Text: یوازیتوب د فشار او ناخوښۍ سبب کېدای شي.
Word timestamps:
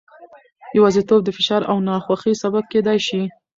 یوازیتوب 0.77 1.19
د 1.23 1.29
فشار 1.37 1.61
او 1.71 1.77
ناخوښۍ 1.87 2.33
سبب 2.43 2.63
کېدای 2.73 2.99
شي. 3.07 3.21